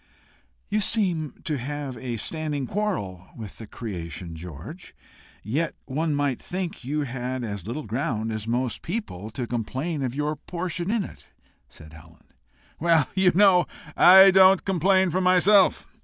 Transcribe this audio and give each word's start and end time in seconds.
"You 0.67 0.79
seem 0.81 1.35
to 1.43 1.59
have 1.59 1.95
a 1.95 2.17
standing 2.17 2.65
quarrel 2.65 3.29
with 3.37 3.59
the 3.59 3.67
creation, 3.67 4.35
George! 4.35 4.95
Yet 5.43 5.75
one 5.85 6.15
might 6.15 6.39
think 6.41 6.83
you 6.83 7.01
had 7.01 7.43
as 7.43 7.67
little 7.67 7.83
ground 7.85 8.31
as 8.31 8.47
most 8.47 8.81
people 8.81 9.29
to 9.29 9.45
complain 9.45 10.01
of 10.01 10.15
your 10.15 10.35
portion 10.35 10.89
in 10.89 11.03
it," 11.03 11.27
said 11.69 11.93
Helen. 11.93 12.23
"Well, 12.79 13.07
you 13.13 13.31
know, 13.35 13.67
I 13.95 14.31
don't 14.31 14.65
complain 14.65 15.11
for 15.11 15.21
myself. 15.21 15.87